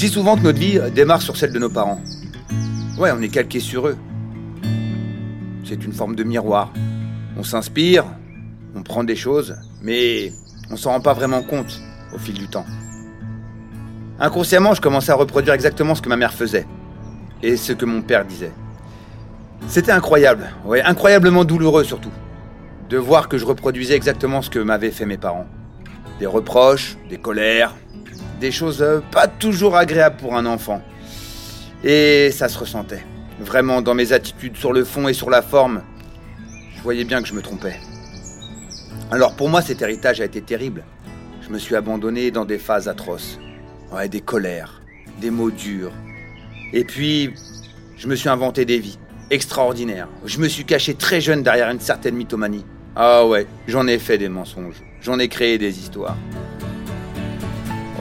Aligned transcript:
dis 0.00 0.08
souvent 0.08 0.34
que 0.34 0.40
notre 0.40 0.58
vie 0.58 0.80
démarre 0.94 1.20
sur 1.20 1.36
celle 1.36 1.52
de 1.52 1.58
nos 1.58 1.68
parents. 1.68 2.00
Ouais, 2.96 3.10
on 3.14 3.20
est 3.20 3.28
calqué 3.28 3.60
sur 3.60 3.86
eux. 3.86 3.98
C'est 5.62 5.84
une 5.84 5.92
forme 5.92 6.16
de 6.16 6.24
miroir. 6.24 6.72
On 7.36 7.42
s'inspire, 7.42 8.06
on 8.74 8.82
prend 8.82 9.04
des 9.04 9.14
choses, 9.14 9.56
mais 9.82 10.32
on 10.70 10.78
s'en 10.78 10.92
rend 10.92 11.02
pas 11.02 11.12
vraiment 11.12 11.42
compte 11.42 11.82
au 12.14 12.18
fil 12.18 12.34
du 12.34 12.48
temps. 12.48 12.64
Inconsciemment, 14.18 14.72
je 14.72 14.80
commençais 14.80 15.12
à 15.12 15.16
reproduire 15.16 15.52
exactement 15.52 15.94
ce 15.94 16.00
que 16.00 16.08
ma 16.08 16.16
mère 16.16 16.32
faisait 16.32 16.66
et 17.42 17.58
ce 17.58 17.74
que 17.74 17.84
mon 17.84 18.00
père 18.00 18.24
disait. 18.24 18.52
C'était 19.68 19.92
incroyable, 19.92 20.48
ouais, 20.64 20.80
incroyablement 20.80 21.44
douloureux 21.44 21.84
surtout, 21.84 22.12
de 22.88 22.96
voir 22.96 23.28
que 23.28 23.36
je 23.36 23.44
reproduisais 23.44 23.96
exactement 23.96 24.40
ce 24.40 24.48
que 24.48 24.60
m'avaient 24.60 24.92
fait 24.92 25.04
mes 25.04 25.18
parents. 25.18 25.46
Des 26.18 26.26
reproches, 26.26 26.96
des 27.10 27.18
colères, 27.18 27.74
des 28.40 28.50
choses 28.50 28.82
euh, 28.82 29.00
pas 29.12 29.28
toujours 29.28 29.76
agréables 29.76 30.16
pour 30.16 30.34
un 30.34 30.46
enfant. 30.46 30.82
Et 31.84 32.30
ça 32.32 32.48
se 32.48 32.58
ressentait. 32.58 33.04
Vraiment, 33.38 33.82
dans 33.82 33.94
mes 33.94 34.12
attitudes 34.12 34.56
sur 34.56 34.72
le 34.72 34.84
fond 34.84 35.06
et 35.06 35.12
sur 35.12 35.30
la 35.30 35.42
forme, 35.42 35.82
je 36.76 36.82
voyais 36.82 37.04
bien 37.04 37.22
que 37.22 37.28
je 37.28 37.34
me 37.34 37.42
trompais. 37.42 37.76
Alors 39.10 39.36
pour 39.36 39.48
moi, 39.48 39.62
cet 39.62 39.82
héritage 39.82 40.20
a 40.20 40.24
été 40.24 40.40
terrible. 40.40 40.84
Je 41.42 41.50
me 41.50 41.58
suis 41.58 41.76
abandonné 41.76 42.30
dans 42.30 42.44
des 42.44 42.58
phases 42.58 42.88
atroces. 42.88 43.38
Ouais, 43.92 44.08
des 44.08 44.20
colères, 44.20 44.82
des 45.20 45.30
mots 45.30 45.50
durs. 45.50 45.92
Et 46.72 46.84
puis, 46.84 47.34
je 47.96 48.06
me 48.06 48.14
suis 48.14 48.28
inventé 48.28 48.64
des 48.64 48.78
vies 48.78 48.98
extraordinaires. 49.30 50.08
Je 50.24 50.38
me 50.38 50.48
suis 50.48 50.64
caché 50.64 50.94
très 50.94 51.20
jeune 51.20 51.42
derrière 51.42 51.70
une 51.70 51.80
certaine 51.80 52.14
mythomanie. 52.14 52.64
Ah 52.96 53.26
ouais, 53.26 53.46
j'en 53.68 53.86
ai 53.86 53.98
fait 53.98 54.18
des 54.18 54.28
mensonges. 54.28 54.82
J'en 55.00 55.18
ai 55.18 55.28
créé 55.28 55.58
des 55.58 55.78
histoires. 55.78 56.16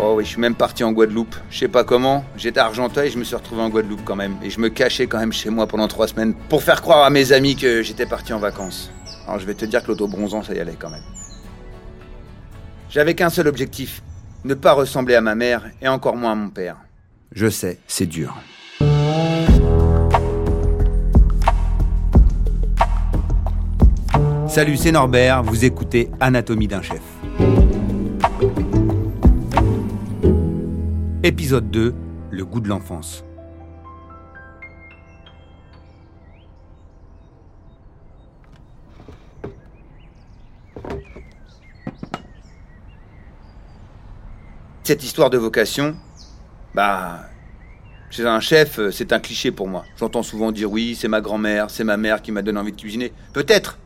Oh 0.01 0.13
oui, 0.15 0.23
je 0.23 0.29
suis 0.29 0.39
même 0.39 0.55
parti 0.55 0.85
en 0.85 0.93
Guadeloupe. 0.93 1.35
Je 1.49 1.59
sais 1.59 1.67
pas 1.67 1.83
comment. 1.83 2.23
J'étais 2.37 2.61
à 2.61 2.65
Argenteuil 2.65 3.09
et 3.09 3.11
je 3.11 3.17
me 3.17 3.25
suis 3.25 3.35
retrouvé 3.35 3.61
en 3.61 3.67
Guadeloupe 3.67 4.05
quand 4.05 4.15
même. 4.15 4.37
Et 4.41 4.49
je 4.49 4.61
me 4.61 4.69
cachais 4.69 5.07
quand 5.07 5.19
même 5.19 5.33
chez 5.33 5.49
moi 5.49 5.67
pendant 5.67 5.89
trois 5.89 6.07
semaines 6.07 6.33
pour 6.47 6.63
faire 6.63 6.81
croire 6.81 7.03
à 7.03 7.09
mes 7.09 7.33
amis 7.33 7.57
que 7.57 7.83
j'étais 7.83 8.05
parti 8.05 8.31
en 8.31 8.39
vacances. 8.39 8.91
Alors 9.27 9.39
je 9.39 9.45
vais 9.45 9.55
te 9.55 9.65
dire 9.65 9.83
que 9.83 9.89
l'auto-bronzant, 9.89 10.41
ça 10.41 10.53
y 10.53 10.59
allait 10.61 10.77
quand 10.79 10.89
même. 10.89 11.03
J'avais 12.89 13.13
qu'un 13.13 13.29
seul 13.29 13.49
objectif. 13.49 14.01
Ne 14.45 14.53
pas 14.53 14.71
ressembler 14.71 15.15
à 15.15 15.21
ma 15.21 15.35
mère 15.35 15.69
et 15.81 15.89
encore 15.89 16.15
moins 16.15 16.31
à 16.31 16.35
mon 16.35 16.49
père. 16.49 16.77
Je 17.33 17.49
sais, 17.49 17.77
c'est 17.85 18.05
dur. 18.05 18.37
Salut, 24.47 24.77
c'est 24.77 24.93
Norbert, 24.93 25.43
vous 25.43 25.65
écoutez 25.65 26.09
Anatomie 26.21 26.69
d'un 26.69 26.81
chef. 26.81 27.01
Épisode 31.21 31.69
2, 31.69 31.93
le 32.31 32.45
goût 32.45 32.61
de 32.61 32.69
l'enfance. 32.69 33.25
Cette 44.83 45.03
histoire 45.03 45.29
de 45.29 45.37
vocation, 45.37 45.97
bah, 46.73 47.25
chez 48.09 48.25
un 48.25 48.39
chef, 48.39 48.79
c'est 48.91 49.11
un 49.11 49.19
cliché 49.19 49.51
pour 49.51 49.67
moi. 49.67 49.83
J'entends 49.97 50.23
souvent 50.23 50.53
dire 50.53 50.71
oui, 50.71 50.95
c'est 50.95 51.09
ma 51.09 51.19
grand-mère, 51.19 51.69
c'est 51.69 51.83
ma 51.83 51.97
mère 51.97 52.21
qui 52.21 52.31
m'a 52.31 52.43
donné 52.43 52.61
envie 52.61 52.71
de 52.71 52.79
cuisiner. 52.79 53.11
Peut-être. 53.33 53.77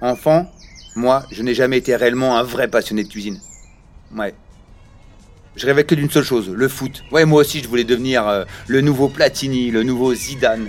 Enfant, 0.00 0.50
moi, 0.96 1.22
je 1.30 1.44
n'ai 1.44 1.54
jamais 1.54 1.78
été 1.78 1.94
réellement 1.94 2.36
un 2.36 2.42
vrai 2.42 2.66
passionné 2.66 3.04
de 3.04 3.08
cuisine. 3.08 3.38
Ouais. 4.12 4.34
Je 5.56 5.66
rêvais 5.66 5.84
que 5.84 5.94
d'une 5.94 6.10
seule 6.10 6.24
chose, 6.24 6.50
le 6.50 6.68
foot. 6.68 7.04
Ouais, 7.12 7.24
moi 7.24 7.42
aussi, 7.42 7.62
je 7.62 7.68
voulais 7.68 7.84
devenir 7.84 8.26
euh, 8.26 8.44
le 8.66 8.80
nouveau 8.80 9.08
Platini, 9.08 9.70
le 9.70 9.84
nouveau 9.84 10.12
Zidane. 10.14 10.68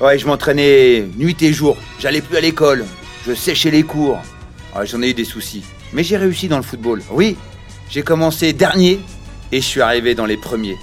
Ouais, 0.00 0.18
je 0.18 0.26
m'entraînais 0.26 1.06
nuit 1.16 1.36
et 1.42 1.52
jour. 1.52 1.76
J'allais 1.98 2.20
plus 2.20 2.36
à 2.36 2.40
l'école. 2.40 2.84
Je 3.26 3.32
séchais 3.34 3.70
les 3.70 3.82
cours. 3.82 4.18
Ouais, 4.76 4.86
J'en 4.86 5.00
ai 5.02 5.10
eu 5.10 5.14
des 5.14 5.24
soucis. 5.24 5.64
Mais 5.92 6.04
j'ai 6.04 6.18
réussi 6.18 6.48
dans 6.48 6.58
le 6.58 6.62
football. 6.62 7.02
Oui, 7.10 7.36
j'ai 7.88 8.02
commencé 8.02 8.52
dernier 8.52 9.00
et 9.52 9.60
je 9.60 9.66
suis 9.66 9.80
arrivé 9.80 10.14
dans 10.14 10.26
les 10.26 10.36
premiers. 10.36 10.76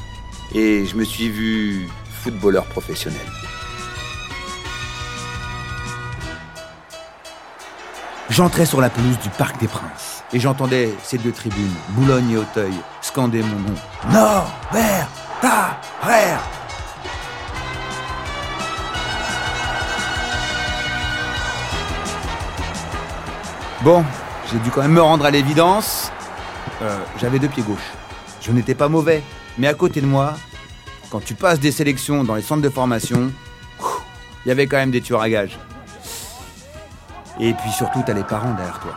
Et 0.56 0.86
je 0.86 0.96
me 0.96 1.04
suis 1.04 1.30
vu 1.30 1.88
footballeur 2.24 2.66
professionnel. 2.66 3.22
J'entrais 8.30 8.66
sur 8.66 8.82
la 8.82 8.90
pelouse 8.90 9.18
du 9.20 9.30
Parc 9.30 9.60
des 9.60 9.68
Princes 9.68 10.17
et 10.34 10.40
j'entendais 10.40 10.94
ces 11.04 11.18
deux 11.18 11.32
tribunes, 11.32 11.74
Boulogne 11.90 12.32
et 12.32 12.38
Auteuil, 12.38 12.74
scander 13.02 13.42
mon 13.42 13.60
nom. 13.60 13.76
Norbert 14.12 15.08
Tarrer 15.42 16.38
Bon, 23.84 24.04
j'ai 24.52 24.58
dû 24.60 24.72
quand 24.72 24.82
même 24.82 24.92
me 24.94 25.02
rendre 25.02 25.26
à 25.26 25.32
l'évidence. 25.32 26.12
Euh, 26.82 26.98
J'avais 27.20 27.40
deux 27.40 27.48
pieds 27.48 27.64
gauches. 27.64 27.92
Je 28.42 28.52
n'étais 28.52 28.76
pas 28.76 28.88
mauvais, 28.90 29.24
mais 29.58 29.68
à 29.68 29.74
côté 29.74 30.02
de 30.02 30.06
moi, 30.08 30.34
quand 31.12 31.24
tu 31.24 31.36
passes 31.36 31.60
des 31.60 31.72
sélections 31.72 32.24
dans 32.24 32.36
les 32.36 32.42
centres 32.42 32.62
de 32.62 32.70
formation, 32.70 33.32
il 34.46 34.50
y 34.50 34.52
avait 34.52 34.68
quand 34.68 34.78
même 34.78 34.92
des 34.92 35.02
tueurs 35.02 35.22
à 35.22 35.30
gages. 35.30 35.58
Et 37.40 37.54
puis 37.54 37.70
surtout, 37.72 38.02
t'as 38.06 38.14
les 38.14 38.24
parents 38.24 38.54
derrière 38.54 38.80
toi. 38.80 38.96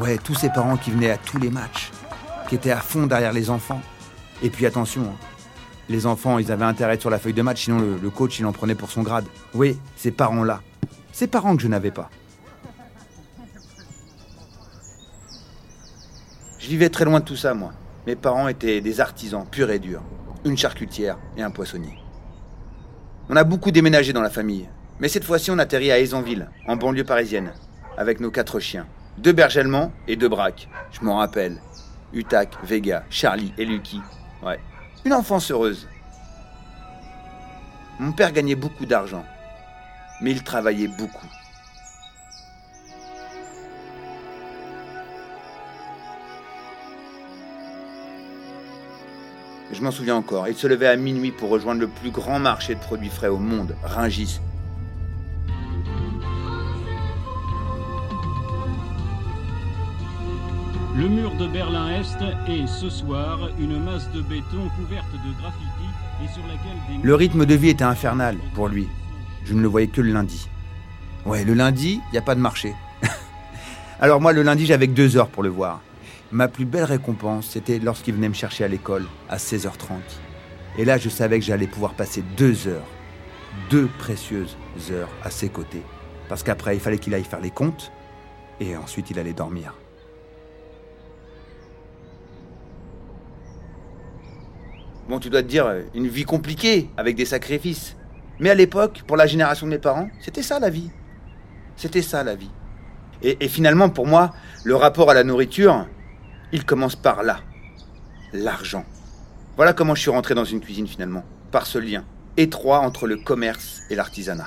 Ouais, 0.00 0.16
tous 0.16 0.34
ces 0.34 0.48
parents 0.48 0.78
qui 0.78 0.90
venaient 0.90 1.10
à 1.10 1.18
tous 1.18 1.36
les 1.36 1.50
matchs, 1.50 1.90
qui 2.48 2.54
étaient 2.54 2.70
à 2.70 2.80
fond 2.80 3.06
derrière 3.06 3.34
les 3.34 3.50
enfants. 3.50 3.82
Et 4.42 4.48
puis 4.48 4.64
attention, 4.64 5.02
hein, 5.02 5.26
les 5.90 6.06
enfants, 6.06 6.38
ils 6.38 6.50
avaient 6.50 6.64
intérêt 6.64 6.98
sur 6.98 7.10
la 7.10 7.18
feuille 7.18 7.34
de 7.34 7.42
match, 7.42 7.64
sinon 7.64 7.98
le, 8.00 8.08
coach, 8.10 8.38
il 8.38 8.46
en 8.46 8.52
prenait 8.52 8.74
pour 8.74 8.90
son 8.90 9.02
grade. 9.02 9.26
Oui, 9.52 9.78
ces 9.96 10.10
parents-là. 10.10 10.62
Ces 11.12 11.26
parents 11.26 11.54
que 11.54 11.62
je 11.62 11.68
n'avais 11.68 11.90
pas. 11.90 12.08
Je 16.58 16.68
vivais 16.68 16.88
très 16.88 17.04
loin 17.04 17.20
de 17.20 17.26
tout 17.26 17.36
ça, 17.36 17.52
moi. 17.52 17.72
Mes 18.06 18.16
parents 18.16 18.48
étaient 18.48 18.80
des 18.80 19.00
artisans 19.00 19.44
purs 19.50 19.70
et 19.70 19.78
durs. 19.78 20.02
Une 20.46 20.56
charcutière 20.56 21.18
et 21.36 21.42
un 21.42 21.50
poissonnier. 21.50 21.98
On 23.28 23.36
a 23.36 23.44
beaucoup 23.44 23.70
déménagé 23.70 24.14
dans 24.14 24.22
la 24.22 24.30
famille. 24.30 24.66
Mais 24.98 25.08
cette 25.08 25.24
fois-ci, 25.24 25.50
on 25.50 25.58
atterrit 25.58 25.92
à 25.92 26.00
Aizonville, 26.00 26.48
en 26.66 26.76
banlieue 26.76 27.04
parisienne, 27.04 27.52
avec 27.98 28.20
nos 28.20 28.30
quatre 28.30 28.60
chiens. 28.60 28.86
Deux 29.18 29.32
berges 29.32 29.58
allemands 29.58 29.92
et 30.08 30.16
deux 30.16 30.28
braques. 30.28 30.68
Je 30.92 31.04
m'en 31.04 31.18
rappelle. 31.18 31.60
Utac, 32.12 32.56
Vega, 32.64 33.04
Charlie 33.10 33.52
et 33.58 33.64
Lucky. 33.64 34.00
Ouais. 34.42 34.60
Une 35.04 35.12
enfance 35.12 35.50
heureuse. 35.50 35.88
Mon 37.98 38.12
père 38.12 38.32
gagnait 38.32 38.54
beaucoup 38.54 38.86
d'argent. 38.86 39.24
Mais 40.22 40.30
il 40.30 40.42
travaillait 40.42 40.88
beaucoup. 40.88 41.26
Je 49.72 49.82
m'en 49.82 49.90
souviens 49.90 50.16
encore. 50.16 50.48
Il 50.48 50.56
se 50.56 50.66
levait 50.66 50.88
à 50.88 50.96
minuit 50.96 51.30
pour 51.30 51.50
rejoindre 51.50 51.80
le 51.80 51.88
plus 51.88 52.10
grand 52.10 52.38
marché 52.38 52.74
de 52.74 52.80
produits 52.80 53.08
frais 53.08 53.28
au 53.28 53.38
monde, 53.38 53.76
Ringis. 53.82 54.40
Le 61.00 61.08
mur 61.08 61.34
de 61.34 61.46
Berlin-Est 61.46 62.18
est 62.46 62.66
ce 62.66 62.90
soir 62.90 63.48
une 63.58 63.82
masse 63.82 64.10
de 64.10 64.20
béton 64.20 64.68
couverte 64.76 65.10
de 65.14 65.40
graffiti 65.40 65.88
et 66.22 66.28
sur 66.28 66.42
laquelle 66.42 66.76
des... 66.90 67.02
Le 67.02 67.14
rythme 67.14 67.46
de 67.46 67.54
vie 67.54 67.70
était 67.70 67.84
infernal 67.84 68.36
pour 68.52 68.68
lui. 68.68 68.86
Je 69.46 69.54
ne 69.54 69.62
le 69.62 69.68
voyais 69.68 69.86
que 69.86 70.02
le 70.02 70.12
lundi. 70.12 70.46
Ouais, 71.24 71.42
le 71.42 71.54
lundi, 71.54 72.02
il 72.08 72.12
n'y 72.12 72.18
a 72.18 72.22
pas 72.22 72.34
de 72.34 72.40
marché. 72.40 72.74
Alors 74.00 74.20
moi, 74.20 74.34
le 74.34 74.42
lundi, 74.42 74.66
j'avais 74.66 74.88
que 74.88 74.92
deux 74.92 75.16
heures 75.16 75.30
pour 75.30 75.42
le 75.42 75.48
voir. 75.48 75.80
Ma 76.32 76.48
plus 76.48 76.66
belle 76.66 76.84
récompense, 76.84 77.48
c'était 77.48 77.78
lorsqu'il 77.78 78.12
venait 78.16 78.28
me 78.28 78.34
chercher 78.34 78.64
à 78.64 78.68
l'école, 78.68 79.06
à 79.30 79.38
16h30. 79.38 80.00
Et 80.76 80.84
là, 80.84 80.98
je 80.98 81.08
savais 81.08 81.38
que 81.38 81.46
j'allais 81.46 81.66
pouvoir 81.66 81.94
passer 81.94 82.22
deux 82.36 82.68
heures, 82.68 82.88
deux 83.70 83.88
précieuses 83.98 84.54
heures 84.90 85.08
à 85.24 85.30
ses 85.30 85.48
côtés. 85.48 85.82
Parce 86.28 86.42
qu'après, 86.42 86.76
il 86.76 86.80
fallait 86.80 86.98
qu'il 86.98 87.14
aille 87.14 87.24
faire 87.24 87.40
les 87.40 87.50
comptes, 87.50 87.90
et 88.60 88.76
ensuite 88.76 89.10
il 89.10 89.18
allait 89.18 89.32
dormir. 89.32 89.72
Bon, 95.10 95.18
tu 95.18 95.28
dois 95.28 95.42
te 95.42 95.48
dire, 95.48 95.66
euh, 95.66 95.82
une 95.92 96.06
vie 96.06 96.22
compliquée, 96.22 96.88
avec 96.96 97.16
des 97.16 97.24
sacrifices. 97.24 97.96
Mais 98.38 98.48
à 98.48 98.54
l'époque, 98.54 99.02
pour 99.08 99.16
la 99.16 99.26
génération 99.26 99.66
de 99.66 99.72
mes 99.72 99.78
parents, 99.78 100.08
c'était 100.20 100.44
ça 100.44 100.60
la 100.60 100.70
vie. 100.70 100.88
C'était 101.76 102.00
ça 102.00 102.22
la 102.22 102.36
vie. 102.36 102.52
Et, 103.20 103.48
finalement, 103.48 103.90
pour 103.90 104.06
moi, 104.06 104.32
le 104.62 104.76
rapport 104.76 105.10
à 105.10 105.14
la 105.14 105.24
nourriture, 105.24 105.88
il 106.52 106.64
commence 106.64 106.94
par 106.94 107.24
là. 107.24 107.40
L'argent. 108.32 108.84
Voilà 109.56 109.72
comment 109.72 109.96
je 109.96 110.00
suis 110.00 110.12
rentré 110.12 110.36
dans 110.36 110.44
une 110.44 110.60
cuisine 110.60 110.86
finalement. 110.86 111.24
Par 111.50 111.66
ce 111.66 111.78
lien 111.78 112.04
étroit 112.36 112.78
entre 112.78 113.08
le 113.08 113.16
commerce 113.16 113.82
et 113.90 113.96
l'artisanat. 113.96 114.46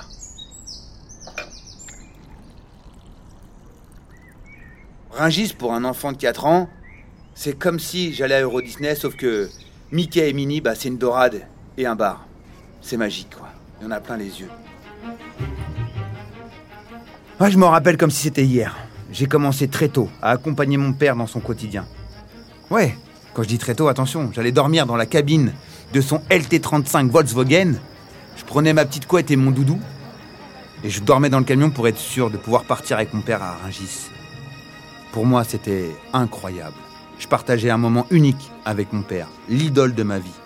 Ringis, 5.10 5.52
pour 5.52 5.74
un 5.74 5.84
enfant 5.84 6.12
de 6.12 6.16
4 6.16 6.46
ans, 6.46 6.70
c'est 7.34 7.52
comme 7.52 7.78
si 7.78 8.14
j'allais 8.14 8.36
à 8.36 8.40
Euro 8.40 8.62
Disney, 8.62 8.94
sauf 8.94 9.14
que 9.14 9.50
Mickey 9.92 10.28
et 10.28 10.32
Minnie, 10.32 10.60
bah, 10.60 10.74
c'est 10.74 10.88
une 10.88 10.98
dorade 10.98 11.42
et 11.76 11.86
un 11.86 11.94
bar. 11.94 12.26
C'est 12.80 12.96
magique, 12.96 13.34
quoi. 13.38 13.48
Il 13.80 13.84
y 13.84 13.86
en 13.86 13.90
a 13.90 14.00
plein 14.00 14.16
les 14.16 14.40
yeux. 14.40 14.50
Ah, 17.40 17.50
je 17.50 17.58
m'en 17.58 17.70
rappelle 17.70 17.96
comme 17.96 18.10
si 18.10 18.22
c'était 18.22 18.44
hier. 18.44 18.76
J'ai 19.12 19.26
commencé 19.26 19.68
très 19.68 19.88
tôt 19.88 20.08
à 20.22 20.30
accompagner 20.30 20.76
mon 20.76 20.92
père 20.92 21.16
dans 21.16 21.26
son 21.26 21.40
quotidien. 21.40 21.86
Ouais, 22.70 22.96
quand 23.34 23.42
je 23.42 23.48
dis 23.48 23.58
très 23.58 23.74
tôt, 23.74 23.88
attention, 23.88 24.30
j'allais 24.32 24.52
dormir 24.52 24.86
dans 24.86 24.96
la 24.96 25.06
cabine 25.06 25.52
de 25.92 26.00
son 26.00 26.18
LT35 26.30 27.10
Volkswagen. 27.10 27.74
Je 28.36 28.44
prenais 28.44 28.72
ma 28.72 28.84
petite 28.84 29.06
couette 29.06 29.30
et 29.30 29.36
mon 29.36 29.50
doudou. 29.50 29.78
Et 30.82 30.90
je 30.90 31.00
dormais 31.00 31.30
dans 31.30 31.38
le 31.38 31.44
camion 31.44 31.70
pour 31.70 31.88
être 31.88 31.98
sûr 31.98 32.30
de 32.30 32.36
pouvoir 32.36 32.64
partir 32.64 32.96
avec 32.96 33.14
mon 33.14 33.20
père 33.22 33.42
à 33.42 33.56
Rungis. 33.62 34.08
Pour 35.12 35.26
moi, 35.26 35.44
c'était 35.44 35.90
incroyable. 36.12 36.76
Je 37.18 37.28
partageais 37.28 37.70
un 37.70 37.78
moment 37.78 38.06
unique 38.10 38.50
avec 38.64 38.92
mon 38.92 39.02
père, 39.02 39.28
l'idole 39.48 39.94
de 39.94 40.02
ma 40.02 40.18
vie. 40.18 40.40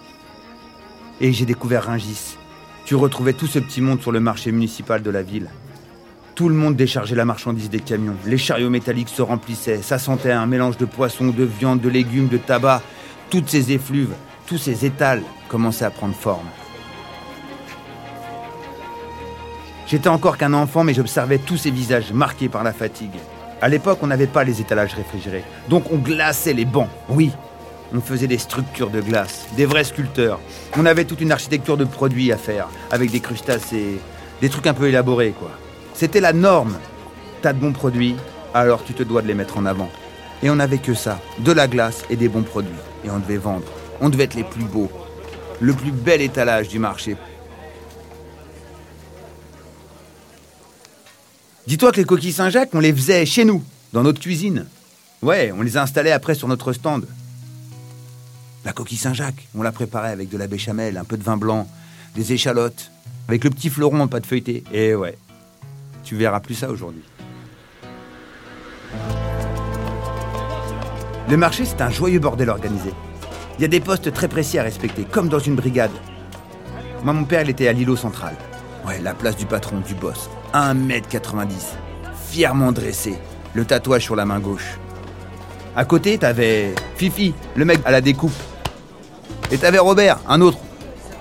Et 1.20 1.32
j'ai 1.32 1.46
découvert 1.46 1.84
Ringis. 1.84 2.36
Tu 2.84 2.94
retrouvais 2.94 3.32
tout 3.32 3.46
ce 3.46 3.58
petit 3.58 3.80
monde 3.80 4.00
sur 4.00 4.12
le 4.12 4.20
marché 4.20 4.52
municipal 4.52 5.02
de 5.02 5.10
la 5.10 5.22
ville. 5.22 5.50
Tout 6.34 6.48
le 6.48 6.54
monde 6.54 6.76
déchargeait 6.76 7.16
la 7.16 7.24
marchandise 7.24 7.68
des 7.68 7.80
camions. 7.80 8.16
Les 8.24 8.38
chariots 8.38 8.70
métalliques 8.70 9.08
se 9.08 9.22
remplissaient. 9.22 9.82
Ça 9.82 9.98
sentait 9.98 10.30
un 10.30 10.46
mélange 10.46 10.76
de 10.76 10.84
poissons, 10.84 11.28
de 11.28 11.44
viande, 11.44 11.80
de 11.80 11.88
légumes, 11.88 12.28
de 12.28 12.38
tabac. 12.38 12.80
Toutes 13.28 13.48
ces 13.48 13.72
effluves, 13.72 14.14
tous 14.46 14.58
ces 14.58 14.86
étals 14.86 15.22
commençaient 15.48 15.84
à 15.84 15.90
prendre 15.90 16.14
forme. 16.14 16.46
J'étais 19.88 20.08
encore 20.08 20.36
qu'un 20.36 20.52
enfant, 20.52 20.84
mais 20.84 20.94
j'observais 20.94 21.38
tous 21.38 21.56
ces 21.56 21.70
visages 21.70 22.12
marqués 22.12 22.48
par 22.48 22.62
la 22.62 22.72
fatigue. 22.72 23.18
À 23.60 23.68
l'époque, 23.68 23.98
on 24.02 24.06
n'avait 24.06 24.28
pas 24.28 24.44
les 24.44 24.60
étalages 24.60 24.94
réfrigérés. 24.94 25.44
Donc 25.68 25.90
on 25.90 25.96
glaçait 25.96 26.52
les 26.52 26.64
bancs. 26.64 26.88
Oui, 27.08 27.32
on 27.92 28.00
faisait 28.00 28.28
des 28.28 28.38
structures 28.38 28.90
de 28.90 29.00
glace, 29.00 29.46
des 29.56 29.66
vrais 29.66 29.84
sculpteurs. 29.84 30.38
On 30.76 30.86
avait 30.86 31.04
toute 31.04 31.20
une 31.20 31.32
architecture 31.32 31.76
de 31.76 31.84
produits 31.84 32.30
à 32.30 32.36
faire, 32.36 32.68
avec 32.90 33.10
des 33.10 33.20
crustacés, 33.20 33.98
des 34.40 34.48
trucs 34.48 34.66
un 34.68 34.74
peu 34.74 34.86
élaborés, 34.86 35.34
quoi. 35.36 35.50
C'était 35.94 36.20
la 36.20 36.32
norme. 36.32 36.76
T'as 37.42 37.52
de 37.52 37.58
bons 37.58 37.72
produits, 37.72 38.16
alors 38.54 38.84
tu 38.84 38.94
te 38.94 39.02
dois 39.02 39.22
de 39.22 39.26
les 39.26 39.34
mettre 39.34 39.58
en 39.58 39.66
avant. 39.66 39.90
Et 40.42 40.50
on 40.50 40.56
n'avait 40.56 40.78
que 40.78 40.94
ça, 40.94 41.20
de 41.40 41.50
la 41.50 41.66
glace 41.66 42.04
et 42.10 42.16
des 42.16 42.28
bons 42.28 42.42
produits. 42.42 42.70
Et 43.04 43.10
on 43.10 43.18
devait 43.18 43.36
vendre. 43.38 43.66
On 44.00 44.08
devait 44.08 44.24
être 44.24 44.34
les 44.34 44.44
plus 44.44 44.64
beaux. 44.64 44.90
Le 45.60 45.72
plus 45.72 45.90
bel 45.90 46.20
étalage 46.20 46.68
du 46.68 46.78
marché 46.78 47.16
Dis-toi 51.68 51.92
que 51.92 51.98
les 51.98 52.06
coquilles 52.06 52.32
Saint-Jacques, 52.32 52.70
on 52.72 52.80
les 52.80 52.94
faisait 52.94 53.26
chez 53.26 53.44
nous, 53.44 53.62
dans 53.92 54.02
notre 54.02 54.20
cuisine. 54.20 54.64
Ouais, 55.20 55.52
on 55.54 55.60
les 55.60 55.76
a 55.76 55.82
installées 55.82 56.12
après 56.12 56.34
sur 56.34 56.48
notre 56.48 56.72
stand. 56.72 57.06
La 58.64 58.72
coquille 58.72 58.96
Saint-Jacques, 58.96 59.46
on 59.54 59.60
la 59.60 59.70
préparait 59.70 60.12
avec 60.12 60.30
de 60.30 60.38
la 60.38 60.46
béchamel, 60.46 60.96
un 60.96 61.04
peu 61.04 61.18
de 61.18 61.22
vin 61.22 61.36
blanc, 61.36 61.68
des 62.14 62.32
échalotes, 62.32 62.90
avec 63.28 63.44
le 63.44 63.50
petit 63.50 63.68
fleuron 63.68 64.00
en 64.00 64.08
pâte 64.08 64.24
feuilletée. 64.24 64.64
Et 64.72 64.94
ouais, 64.94 65.18
tu 66.04 66.16
verras 66.16 66.40
plus 66.40 66.54
ça 66.54 66.70
aujourd'hui. 66.70 67.02
Le 71.28 71.36
marché, 71.36 71.66
c'est 71.66 71.82
un 71.82 71.90
joyeux 71.90 72.18
bordel 72.18 72.48
organisé. 72.48 72.94
Il 73.58 73.62
y 73.62 73.66
a 73.66 73.68
des 73.68 73.80
postes 73.80 74.10
très 74.14 74.28
précis 74.28 74.58
à 74.58 74.62
respecter, 74.62 75.04
comme 75.04 75.28
dans 75.28 75.38
une 75.38 75.56
brigade. 75.56 75.92
Moi, 77.04 77.12
mon 77.12 77.24
père, 77.24 77.42
il 77.42 77.50
était 77.50 77.68
à 77.68 77.74
l'îlot 77.74 77.96
central. 77.96 78.38
Ouais, 78.88 79.00
la 79.02 79.12
place 79.12 79.36
du 79.36 79.44
patron, 79.44 79.80
du 79.80 79.94
boss. 79.94 80.30
1m90, 80.54 81.74
fièrement 82.30 82.72
dressé, 82.72 83.16
le 83.52 83.66
tatouage 83.66 84.02
sur 84.02 84.16
la 84.16 84.24
main 84.24 84.40
gauche. 84.40 84.78
À 85.76 85.84
côté, 85.84 86.16
t'avais 86.16 86.74
Fifi, 86.96 87.34
le 87.54 87.66
mec 87.66 87.80
à 87.84 87.90
la 87.90 88.00
découpe. 88.00 88.32
Et 89.50 89.58
t'avais 89.58 89.78
Robert, 89.78 90.20
un 90.26 90.40
autre, 90.40 90.56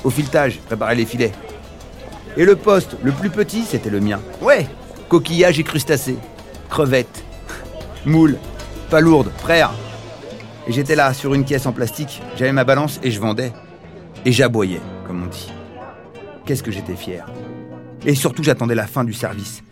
au 0.05 0.09
filetage, 0.09 0.59
préparer 0.59 0.95
les 0.95 1.05
filets. 1.05 1.33
Et 2.37 2.45
le 2.45 2.55
poste, 2.55 2.95
le 3.03 3.11
plus 3.11 3.29
petit, 3.29 3.63
c'était 3.63 3.89
le 3.89 3.99
mien. 3.99 4.21
Ouais, 4.41 4.65
coquillage 5.09 5.59
et 5.59 5.63
crustacés, 5.65 6.19
crevettes, 6.69 7.25
moules, 8.05 8.37
palourdes, 8.89 9.31
frère. 9.39 9.73
Et 10.67 10.71
j'étais 10.71 10.95
là, 10.95 11.13
sur 11.13 11.33
une 11.33 11.43
caisse 11.43 11.65
en 11.65 11.73
plastique, 11.73 12.21
j'avais 12.37 12.53
ma 12.53 12.63
balance 12.63 13.01
et 13.03 13.11
je 13.11 13.19
vendais. 13.19 13.51
Et 14.23 14.31
j'aboyais, 14.31 14.79
comme 15.05 15.21
on 15.21 15.27
dit. 15.27 15.51
Qu'est-ce 16.45 16.63
que 16.63 16.71
j'étais 16.71 16.95
fier. 16.95 17.25
Et 18.07 18.15
surtout, 18.15 18.42
j'attendais 18.42 18.74
la 18.74 18.88
fin 18.88 19.04
du 19.04 19.12
service. 19.12 19.63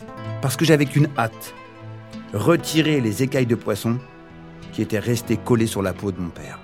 Parce 0.42 0.56
que 0.56 0.66
j'avais 0.66 0.84
qu'une 0.84 1.08
hâte. 1.16 1.54
Retirer 2.34 3.00
les 3.00 3.22
écailles 3.22 3.46
de 3.46 3.54
poisson 3.54 3.98
qui 4.72 4.82
étaient 4.82 4.98
restées 4.98 5.38
collées 5.38 5.66
sur 5.66 5.80
la 5.80 5.94
peau 5.94 6.12
de 6.12 6.20
mon 6.20 6.28
père. 6.28 6.58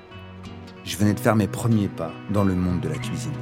Je 0.85 0.99
venais 0.99 1.15
de 1.15 1.21
faire 1.21 1.35
mes 1.35 1.49
premiers 1.49 1.89
pas 1.89 2.13
dans 2.29 2.45
le 2.45 2.55
monde 2.55 2.81
de 2.81 2.91
la 2.91 2.99
cuisine. 2.99 3.33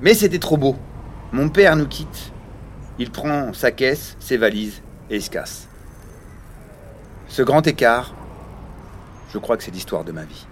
Mais 0.00 0.14
c'était 0.14 0.40
trop 0.40 0.56
beau. 0.56 0.76
Mon 1.30 1.50
père 1.50 1.76
nous 1.76 1.86
quitte. 1.86 2.32
Il 2.98 3.12
prend 3.12 3.52
sa 3.52 3.70
caisse, 3.70 4.16
ses 4.18 4.38
valises 4.38 4.82
et 5.08 5.16
il 5.16 5.22
se 5.22 5.30
casse. 5.30 5.68
Ce 7.28 7.42
grand 7.42 7.64
écart, 7.64 8.12
je 9.32 9.38
crois 9.38 9.56
que 9.56 9.62
c'est 9.62 9.70
l'histoire 9.70 10.02
de 10.02 10.10
ma 10.10 10.24
vie. 10.24 10.48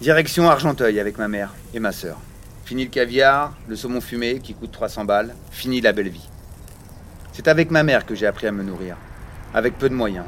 Direction 0.00 0.50
Argenteuil 0.50 0.98
avec 0.98 1.18
ma 1.18 1.28
mère 1.28 1.54
et 1.72 1.78
ma 1.78 1.92
sœur. 1.92 2.18
Fini 2.64 2.84
le 2.84 2.90
caviar, 2.90 3.54
le 3.68 3.76
saumon 3.76 4.00
fumé 4.00 4.40
qui 4.40 4.52
coûte 4.52 4.72
300 4.72 5.04
balles, 5.04 5.34
fini 5.52 5.80
la 5.80 5.92
belle 5.92 6.08
vie. 6.08 6.28
C'est 7.32 7.46
avec 7.46 7.70
ma 7.70 7.84
mère 7.84 8.04
que 8.04 8.16
j'ai 8.16 8.26
appris 8.26 8.48
à 8.48 8.52
me 8.52 8.64
nourrir, 8.64 8.96
avec 9.54 9.78
peu 9.78 9.88
de 9.88 9.94
moyens. 9.94 10.26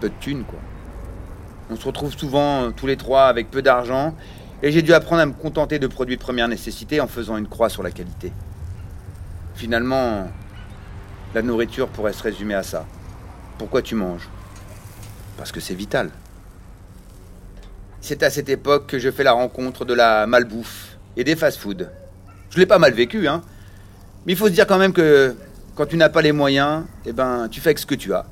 Peu 0.00 0.08
de 0.08 0.14
thunes, 0.20 0.44
quoi. 0.44 0.60
On 1.70 1.76
se 1.76 1.84
retrouve 1.84 2.16
souvent 2.16 2.62
euh, 2.62 2.70
tous 2.70 2.86
les 2.86 2.96
trois 2.96 3.26
avec 3.26 3.50
peu 3.50 3.62
d'argent, 3.62 4.14
et 4.62 4.70
j'ai 4.70 4.82
dû 4.82 4.94
apprendre 4.94 5.22
à 5.22 5.26
me 5.26 5.32
contenter 5.32 5.80
de 5.80 5.88
produits 5.88 6.16
de 6.16 6.22
première 6.22 6.48
nécessité 6.48 7.00
en 7.00 7.08
faisant 7.08 7.36
une 7.36 7.48
croix 7.48 7.68
sur 7.68 7.82
la 7.82 7.90
qualité. 7.90 8.32
Finalement, 9.56 10.30
la 11.34 11.42
nourriture 11.42 11.88
pourrait 11.88 12.12
se 12.12 12.22
résumer 12.22 12.54
à 12.54 12.62
ça. 12.62 12.86
Pourquoi 13.58 13.82
tu 13.82 13.96
manges? 13.96 14.28
Parce 15.36 15.50
que 15.50 15.60
c'est 15.60 15.74
vital. 15.74 16.10
C'est 18.04 18.24
à 18.24 18.30
cette 18.30 18.48
époque 18.48 18.88
que 18.88 18.98
je 18.98 19.12
fais 19.12 19.22
la 19.22 19.30
rencontre 19.30 19.84
de 19.84 19.94
la 19.94 20.26
malbouffe 20.26 20.98
et 21.16 21.22
des 21.22 21.36
fast-foods. 21.36 21.86
Je 22.50 22.58
l'ai 22.58 22.66
pas 22.66 22.80
mal 22.80 22.92
vécu, 22.94 23.28
hein. 23.28 23.42
Mais 24.26 24.32
il 24.32 24.36
faut 24.36 24.48
se 24.48 24.52
dire 24.52 24.66
quand 24.66 24.76
même 24.76 24.92
que 24.92 25.36
quand 25.76 25.86
tu 25.86 25.96
n'as 25.96 26.08
pas 26.08 26.20
les 26.20 26.32
moyens, 26.32 26.82
eh 27.06 27.12
ben, 27.12 27.46
tu 27.48 27.60
fais 27.60 27.68
avec 27.68 27.78
ce 27.78 27.86
que 27.86 27.94
tu 27.94 28.12
as. 28.12 28.26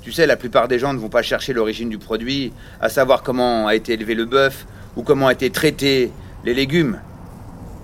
Tu 0.00 0.10
sais, 0.10 0.26
la 0.26 0.38
plupart 0.38 0.68
des 0.68 0.78
gens 0.78 0.94
ne 0.94 0.98
vont 0.98 1.10
pas 1.10 1.20
chercher 1.20 1.52
l'origine 1.52 1.90
du 1.90 1.98
produit, 1.98 2.54
à 2.80 2.88
savoir 2.88 3.22
comment 3.22 3.66
a 3.66 3.74
été 3.74 3.92
élevé 3.92 4.14
le 4.14 4.24
bœuf 4.24 4.66
ou 4.96 5.02
comment 5.02 5.26
a 5.26 5.32
été 5.34 5.50
traité 5.50 6.10
les 6.44 6.54
légumes. 6.54 6.98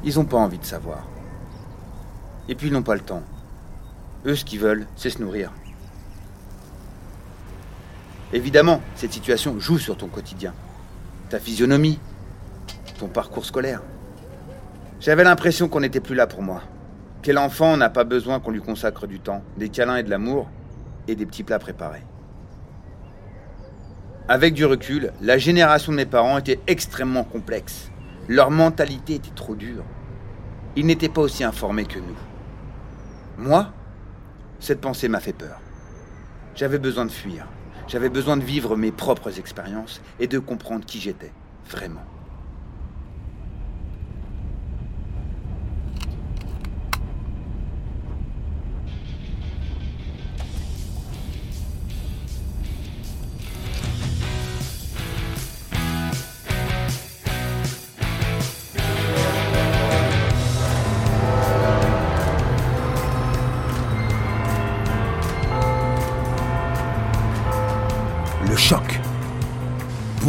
Ils 0.05 0.15
n'ont 0.15 0.25
pas 0.25 0.39
envie 0.39 0.59
de 0.59 0.65
savoir. 0.65 1.07
Et 2.49 2.55
puis 2.55 2.69
ils 2.69 2.73
n'ont 2.73 2.83
pas 2.83 2.95
le 2.95 3.03
temps. 3.03 3.23
Eux, 4.25 4.37
ce 4.37 4.47
qu'ils 4.47 4.61
veulent, 4.61 4.87
c'est 4.97 5.11
se 5.11 5.21
nourrir. 5.21 5.53
Évidemment, 8.33 8.81
cette 8.95 9.13
situation 9.13 9.61
joue 9.61 9.79
sur 9.79 9.99
ton 9.99 10.07
quotidien 10.07 10.55
ta 11.29 11.39
physionomie, 11.41 11.99
ton 12.99 13.09
parcours 13.09 13.45
scolaire. 13.45 13.83
J'avais 15.01 15.25
l'impression 15.25 15.69
qu'on 15.69 15.81
n'était 15.81 16.01
plus 16.01 16.15
là 16.15 16.27
pour 16.27 16.43
moi. 16.43 16.63
Quel 17.23 17.39
enfant 17.39 17.77
n'a 17.77 17.91
pas 17.91 18.05
besoin 18.05 18.41
qu'on 18.41 18.53
lui 18.53 18.61
consacre 18.61 19.07
du 19.07 19.19
temps, 19.19 19.43
des 19.57 19.69
câlins 19.69 19.97
et 19.97 20.03
de 20.03 20.11
l'amour, 20.11 20.49
et 21.09 21.17
des 21.17 21.27
petits 21.27 21.43
plats 21.43 21.59
préparés? 21.59 22.05
Avec 24.29 24.55
du 24.55 24.65
recul, 24.65 25.13
la 25.21 25.39
génération 25.39 25.93
de 25.93 25.97
mes 25.97 26.07
parents 26.07 26.39
était 26.39 26.61
extrêmement 26.67 27.25
complexe. 27.25 27.91
Leur 28.29 28.51
mentalité 28.51 29.17
était 29.17 29.35
trop 29.35 29.55
dure. 29.55 29.85
Ils 30.75 30.87
n'étaient 30.87 31.09
pas 31.09 31.23
aussi 31.23 31.45
informés 31.45 31.85
que 31.85 31.99
nous. 31.99 32.17
Moi, 33.39 33.73
cette 34.59 34.81
pensée 34.81 35.09
m'a 35.09 35.21
fait 35.21 35.33
peur. 35.33 35.61
J'avais 36.55 36.79
besoin 36.79 37.05
de 37.05 37.13
fuir. 37.13 37.47
J'avais 37.89 38.09
besoin 38.09 38.37
de 38.37 38.43
vivre 38.43 38.77
mes 38.77 38.91
propres 38.91 39.39
expériences 39.39 40.01
et 40.19 40.27
de 40.27 40.41
comprendre 40.41 40.85
qui 40.85 41.01
j'étais, 41.01 41.33
vraiment. 41.71 42.03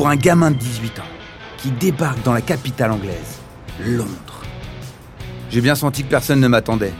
Un 0.07 0.15
gamin 0.15 0.51
de 0.51 0.55
18 0.55 0.99
ans 0.99 1.03
qui 1.57 1.71
débarque 1.71 2.21
dans 2.23 2.33
la 2.33 2.41
capitale 2.41 2.91
anglaise, 2.91 3.39
Londres. 3.79 4.41
J'ai 5.49 5.61
bien 5.61 5.75
senti 5.75 6.03
que 6.03 6.09
personne 6.09 6.39
ne 6.39 6.47
m'attendait. 6.47 6.93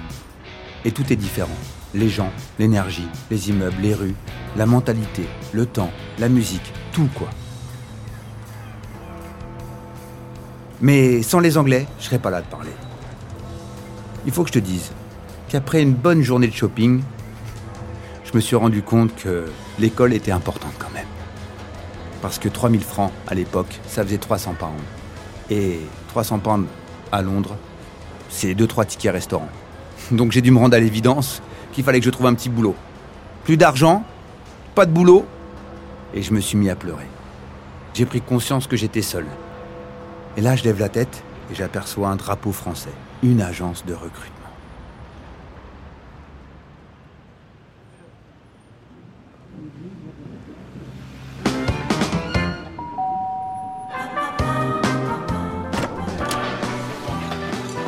Et 0.86 0.92
tout 0.92 1.12
est 1.12 1.16
différent. 1.16 1.58
Les 1.94 2.10
gens, 2.10 2.32
l'énergie, 2.60 3.08
les 3.30 3.50
immeubles, 3.50 3.82
les 3.82 3.94
rues, 3.94 4.16
la 4.56 4.66
mentalité, 4.66 5.28
le 5.54 5.66
temps, 5.66 5.92
la 6.20 6.30
musique, 6.30 6.74
tout 6.92 7.10
quoi. 7.16 7.30
Mais 10.82 11.24
sans 11.24 11.40
les 11.40 11.58
Anglais, 11.58 11.88
je 12.00 12.06
serais 12.06 12.20
pas 12.20 12.30
là 12.30 12.42
de 12.42 12.48
parler. 12.48 12.72
Il 14.26 14.32
faut 14.32 14.44
que 14.44 14.50
je 14.50 14.54
te 14.54 14.60
dise 14.60 14.92
qu'après 15.50 15.82
une 15.82 15.94
bonne 15.94 16.22
journée 16.22 16.48
de 16.48 16.54
shopping, 16.54 17.02
je 18.26 18.32
me 18.34 18.42
suis 18.42 18.56
rendu 18.56 18.82
compte 18.82 19.16
que 19.16 19.46
l'école 19.80 20.14
était 20.14 20.32
importante. 20.32 20.87
Parce 22.22 22.40
que 22.40 22.50
3000 22.50 22.82
francs 22.82 23.12
à 23.28 23.36
l'époque, 23.36 23.80
ça 23.88 24.04
faisait 24.04 24.18
300 24.18 24.56
pounds. 24.58 24.72
Et 25.50 25.80
300 26.10 26.40
pounds 26.40 26.68
à 27.12 27.22
Londres, 27.22 27.56
c'est 28.30 28.54
2-3 28.54 28.86
tickets 28.86 29.14
restaurant. 29.14 29.50
Donc 30.12 30.32
j'ai 30.32 30.42
dû 30.42 30.52
me 30.52 30.60
rendre 30.60 30.76
à 30.76 30.80
l'évidence 30.80 31.42
qu'il 31.74 31.84
fallait 31.84 32.00
que 32.00 32.06
je 32.06 32.10
trouve 32.10 32.28
un 32.28 32.34
petit 32.34 32.50
boulot. 32.50 32.76
Plus 33.44 33.58
d'argent, 33.58 34.04
pas 34.76 34.86
de 34.86 34.92
boulot, 34.92 35.26
et 36.14 36.22
je 36.22 36.34
me 36.34 36.42
suis 36.42 36.58
mis 36.58 36.70
à 36.70 36.76
pleurer. 36.76 37.08
J'ai 37.94 38.06
pris 38.06 38.22
conscience 38.22 38.68
que 38.68 38.78
j'étais 38.78 39.02
seul. 39.02 39.26
Et 40.36 40.42
là, 40.42 40.56
je 40.56 40.64
lève 40.64 40.80
la 40.80 40.90
tête 40.90 41.24
et 41.52 41.56
j'aperçois 41.56 42.10
un 42.10 42.16
drapeau 42.16 42.52
français, 42.52 42.94
une 43.24 43.42
agence 43.42 43.86
de 43.86 43.94
recrutement. 43.94 44.37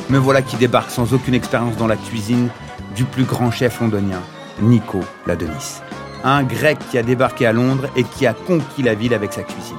Me 0.09 0.17
voilà 0.17 0.41
qui 0.41 0.55
débarque 0.55 0.89
sans 0.89 1.13
aucune 1.13 1.35
expérience 1.35 1.77
dans 1.77 1.85
la 1.85 1.95
cuisine 1.95 2.49
du 2.95 3.03
plus 3.03 3.25
grand 3.25 3.51
chef 3.51 3.79
londonien, 3.79 4.21
Nico 4.59 5.01
Ladenis. 5.27 5.81
Un 6.23 6.43
grec 6.43 6.79
qui 6.89 6.97
a 6.97 7.03
débarqué 7.03 7.45
à 7.45 7.53
Londres 7.53 7.87
et 7.95 8.03
qui 8.03 8.25
a 8.25 8.33
conquis 8.33 8.81
la 8.81 8.95
ville 8.95 9.13
avec 9.13 9.33
sa 9.33 9.43
cuisine. 9.43 9.77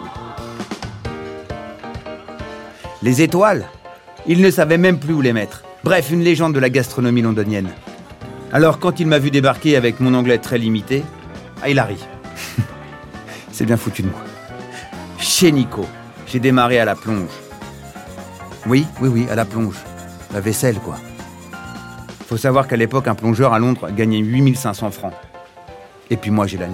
Les 3.03 3.23
étoiles? 3.23 3.67
Il 4.29 4.41
ne 4.41 4.51
savait 4.53 4.79
même 4.79 5.01
plus 5.01 5.15
où 5.15 5.21
les 5.21 5.33
mettre. 5.33 5.65
Bref, 5.83 6.11
une 6.13 6.23
légende 6.23 6.55
de 6.55 6.61
la 6.61 6.71
gastronomie 6.71 7.23
londonienne. 7.23 7.71
Alors 8.53 8.79
quand 8.79 9.01
il 9.01 9.09
m'a 9.09 9.19
vu 9.19 9.33
débarquer 9.33 9.77
avec 9.77 9.99
mon 9.99 10.15
anglais 10.15 10.39
très 10.39 10.59
limité, 10.59 11.03
ah, 11.61 11.69
il 11.69 11.79
a 11.81 11.85
ri. 11.85 11.99
C'est 13.51 13.67
bien 13.67 13.77
foutu 13.77 14.03
de 14.03 14.09
moi. 14.09 14.21
Chez 15.19 15.51
Nico, 15.51 15.87
j'ai 16.29 16.39
démarré 16.39 16.79
à 16.79 16.85
la 16.85 16.95
plonge. 16.95 17.31
Oui, 18.67 18.87
oui, 19.01 19.09
oui, 19.09 19.27
à 19.29 19.35
la 19.35 19.45
plonge. 19.45 19.77
La 20.33 20.41
vaisselle, 20.41 20.79
quoi. 20.79 20.97
Faut 22.27 22.37
savoir 22.37 22.69
qu'à 22.69 22.77
l'époque, 22.77 23.09
un 23.09 23.15
plongeur 23.15 23.53
à 23.53 23.59
Londres 23.59 23.91
gagnait 23.91 24.19
8500 24.19 24.91
francs. 24.93 25.13
Et 26.11 26.17
puis 26.17 26.31
moi, 26.31 26.47
j'ai 26.47 26.59
la. 26.59 26.67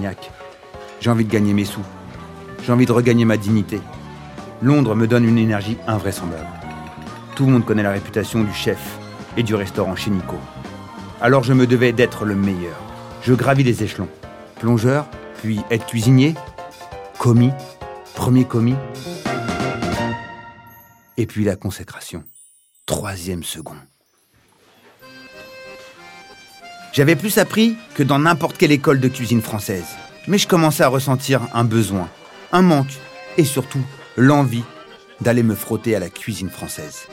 J'ai 0.99 1.09
envie 1.09 1.25
de 1.25 1.31
gagner 1.31 1.53
mes 1.53 1.65
sous. 1.65 1.83
J'ai 2.63 2.71
envie 2.71 2.85
de 2.85 2.91
regagner 2.91 3.25
ma 3.25 3.37
dignité. 3.37 3.79
Londres 4.61 4.95
me 4.95 5.07
donne 5.07 5.25
une 5.25 5.37
énergie 5.37 5.77
invraisemblable. 5.87 6.47
Tout 7.35 7.45
le 7.45 7.51
monde 7.51 7.65
connaît 7.65 7.83
la 7.83 7.91
réputation 7.91 8.43
du 8.43 8.53
chef 8.53 8.97
et 9.37 9.43
du 9.43 9.55
restaurant 9.55 9.95
chez 9.95 10.09
Nico. 10.09 10.37
Alors 11.21 11.43
je 11.43 11.53
me 11.53 11.67
devais 11.67 11.91
d'être 11.91 12.25
le 12.25 12.35
meilleur. 12.35 12.75
Je 13.23 13.33
gravis 13.33 13.63
les 13.63 13.83
échelons. 13.83 14.09
Plongeur, 14.59 15.07
puis 15.41 15.61
aide 15.69 15.85
cuisinier, 15.85 16.35
commis, 17.19 17.51
premier 18.15 18.45
commis, 18.45 18.75
et 21.17 21.25
puis 21.25 21.43
la 21.43 21.55
consécration 21.55 22.23
troisième 22.87 23.43
second. 23.43 23.75
J'avais 26.93 27.15
plus 27.15 27.37
appris 27.37 27.75
que 27.93 28.01
dans 28.01 28.17
n'importe 28.17 28.57
quelle 28.57 28.71
école 28.71 28.99
de 28.99 29.07
cuisine 29.07 29.41
française, 29.41 29.85
mais 30.27 30.39
je 30.39 30.47
commençais 30.47 30.81
à 30.81 30.87
ressentir 30.87 31.41
un 31.53 31.63
besoin, 31.63 32.09
un 32.51 32.63
manque 32.63 32.97
et 33.37 33.43
surtout 33.43 33.83
l'envie 34.15 34.63
d'aller 35.21 35.43
me 35.43 35.53
frotter 35.53 35.95
à 35.95 35.99
la 35.99 36.09
cuisine 36.09 36.49
française. 36.49 37.07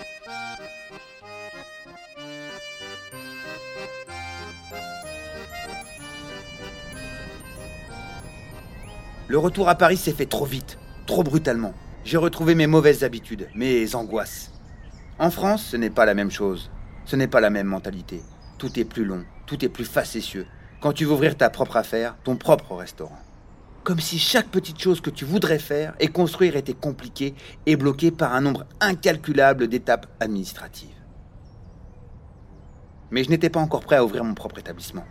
Le 9.27 9.39
retour 9.39 9.69
à 9.69 9.75
Paris 9.75 9.97
s'est 9.97 10.13
fait 10.13 10.27
trop 10.27 10.47
vite, 10.47 10.79
trop 11.07 11.25
brutalement. 11.25 11.75
J'ai 12.05 12.19
retrouvé 12.19 12.55
mes 12.55 12.69
mauvaises 12.69 13.03
habitudes, 13.03 13.49
mes 13.55 13.95
angoisses. 13.97 14.54
En 15.17 15.31
France, 15.31 15.65
ce 15.67 15.77
n'est 15.77 15.91
pas 15.91 16.07
la 16.07 16.15
même 16.15 16.33
chose. 16.33 16.71
Ce 17.05 17.15
n'est 17.15 17.29
pas 17.29 17.41
la 17.41 17.51
même 17.51 17.69
mentalité. 17.69 18.21
Tout 18.59 18.81
est 18.81 18.85
plus 18.85 19.05
long, 19.05 19.25
tout 19.47 19.65
est 19.65 19.69
plus 19.69 19.85
facétieux. 19.85 20.47
Quand 20.81 20.93
tu 20.93 21.05
veux 21.05 21.13
ouvrir 21.13 21.37
ta 21.37 21.51
propre 21.51 21.77
affaire, 21.77 22.17
ton 22.25 22.35
propre 22.37 22.75
restaurant. 22.75 23.21
Comme 23.85 24.01
si 24.01 24.19
chaque 24.19 24.49
petite 24.49 24.81
chose 24.81 25.01
que 25.01 25.11
tu 25.11 25.25
voudrais 25.25 25.61
faire 25.61 25.95
et 26.01 26.09
construire 26.09 26.57
était 26.57 26.75
compliquée 26.75 27.35
et 27.65 27.77
bloquée 27.77 28.11
par 28.11 28.35
un 28.35 28.41
nombre 28.41 28.67
incalculable 28.81 29.69
d'étapes 29.69 30.07
administratives. 30.19 30.89
Mais 33.13 33.23
je 33.23 33.31
n'étais 33.31 33.51
pas 33.51 33.61
encore 33.61 33.83
prêt 33.83 33.97
à 33.97 34.05
ouvrir 34.05 34.25
mon 34.25 34.35
propre 34.35 34.59
établissement. 34.59 35.05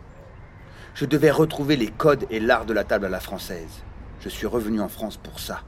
Je 0.96 1.06
devais 1.06 1.32
retrouver 1.32 1.78
les 1.78 1.90
codes 1.90 2.26
et 2.30 2.42
l'art 2.42 2.66
de 2.66 2.74
la 2.74 2.84
table 2.84 3.06
à 3.06 3.10
la 3.10 3.22
française. 3.22 3.84
Je 4.20 4.28
suis 4.28 4.48
revenu 4.48 4.82
en 4.82 4.90
France 4.90 5.16
pour 5.16 5.40
ça, 5.40 5.62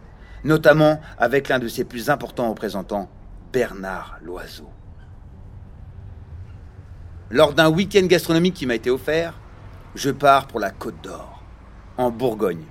notamment 0.43 0.99
avec 1.17 1.47
l'un 1.47 1.59
de 1.59 1.69
ses 1.69 1.85
plus 1.85 2.09
importants 2.09 2.49
représentants, 2.49 3.09
Bernard 3.55 4.17
Loiseau. 4.21 4.67
Lors 7.31 7.53
d'un 7.53 7.69
week-end 7.69 8.05
gastronomique 8.05 8.53
qui 8.53 8.65
m'a 8.65 8.75
été 8.75 8.89
offert, 8.89 9.39
je 9.95 10.09
pars 10.09 10.45
pour 10.47 10.59
la 10.59 10.71
Côte 10.71 11.01
d'Or, 11.01 11.41
en 11.95 12.11
Bourgogne. 12.11 12.65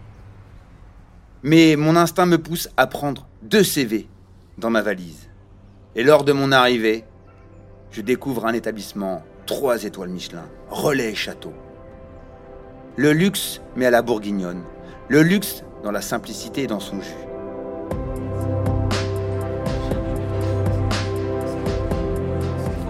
Mais 1.43 1.77
mon 1.77 1.97
instinct 1.97 2.27
me 2.27 2.37
pousse 2.37 2.69
à 2.77 2.87
prendre 2.87 3.27
deux 3.41 3.65
CV 3.65 4.11
dans 4.59 4.69
ma 4.69 4.83
valise. 4.83 5.31
Et 5.95 6.05
lors 6.05 6.23
de 6.23 6.33
mon 6.33 6.53
arrivée, 6.53 7.05
je 7.91 8.03
découvre 8.03 8.45
un 8.45 8.53
établissement 8.53 9.23
trois 9.47 9.85
étoiles 9.85 10.11
Michelin, 10.11 10.45
relais 10.69 11.15
château. 11.15 11.55
Le 12.97 13.15
luxe, 13.15 13.63
mais 13.75 13.87
à 13.87 13.91
la 13.91 14.03
bourguignonne. 14.03 14.63
Le 15.09 15.23
luxe 15.23 15.65
dans 15.83 15.93
la 15.93 16.03
simplicité 16.03 16.65
et 16.65 16.67
dans 16.67 16.79
son 16.79 17.01
jus. 17.01 17.34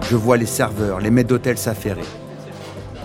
Je 0.09 0.15
vois 0.15 0.37
les 0.37 0.45
serveurs, 0.45 0.99
les 0.99 1.09
maîtres 1.09 1.29
d'hôtel 1.29 1.57
s'affairer. 1.57 2.05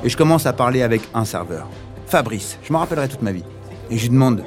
Et 0.04 0.10
je 0.10 0.16
commence 0.18 0.44
à 0.44 0.52
parler 0.52 0.82
avec 0.82 1.00
un 1.14 1.24
serveur. 1.24 1.66
Fabrice, 2.06 2.58
je 2.62 2.72
m'en 2.72 2.80
rappellerai 2.80 3.08
toute 3.08 3.22
ma 3.22 3.32
vie. 3.32 3.44
Et 3.90 3.96
je 3.96 4.02
lui 4.02 4.10
demande 4.10 4.44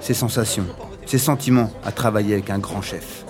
ses 0.00 0.14
sensations, 0.14 0.66
ses 1.06 1.18
sentiments 1.18 1.70
à 1.84 1.92
travailler 1.92 2.34
avec 2.34 2.50
un 2.50 2.58
grand 2.58 2.82
chef. 2.82 3.24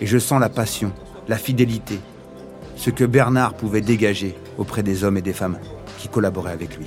Et 0.00 0.06
je 0.06 0.18
sens 0.18 0.40
la 0.40 0.48
passion, 0.48 0.92
la 1.26 1.36
fidélité, 1.36 1.98
ce 2.76 2.90
que 2.90 3.04
Bernard 3.04 3.54
pouvait 3.54 3.80
dégager 3.80 4.36
auprès 4.56 4.84
des 4.84 5.02
hommes 5.02 5.16
et 5.16 5.22
des 5.22 5.32
femmes 5.32 5.58
qui 5.98 6.08
collaboraient 6.08 6.52
avec 6.52 6.76
lui. 6.76 6.86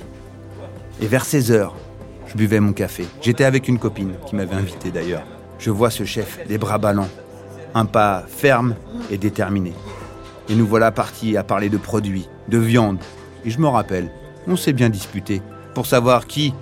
Et 1.02 1.06
vers 1.06 1.26
16 1.26 1.52
heures, 1.52 1.74
je 2.28 2.34
buvais 2.34 2.60
mon 2.60 2.72
café. 2.72 3.06
J'étais 3.20 3.44
avec 3.44 3.68
une 3.68 3.78
copine 3.78 4.14
qui 4.26 4.36
m'avait 4.36 4.56
invité 4.56 4.90
d'ailleurs. 4.90 5.24
Je 5.58 5.70
vois 5.70 5.90
ce 5.90 6.04
chef, 6.04 6.40
les 6.48 6.58
bras 6.58 6.78
ballants, 6.78 7.10
un 7.74 7.84
pas 7.84 8.24
ferme 8.26 8.74
et 9.10 9.18
déterminé. 9.18 9.74
Et 10.48 10.54
nous 10.54 10.66
voilà 10.66 10.90
partis 10.92 11.36
à 11.36 11.44
parler 11.44 11.68
de 11.68 11.76
produits, 11.76 12.28
de 12.48 12.58
viande. 12.58 12.98
Et 13.44 13.50
je 13.50 13.58
me 13.58 13.68
rappelle, 13.68 14.10
on 14.46 14.56
s'est 14.56 14.72
bien 14.72 14.90
disputé 14.90 15.42
pour 15.74 15.86
savoir 15.86 16.26
qui, 16.26 16.54